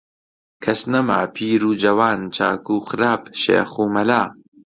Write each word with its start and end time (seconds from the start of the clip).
کەس 0.63 0.79
نەما، 0.91 1.19
پیر 1.35 1.59
و 1.69 1.71
جەوان، 1.81 2.19
چاک 2.35 2.65
و 2.73 2.77
خراپ، 2.87 3.21
شێخ 3.41 3.71
و 3.81 3.85
مەلا 3.93 4.23